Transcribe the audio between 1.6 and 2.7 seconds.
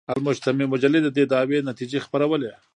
نتیجې خپرولې.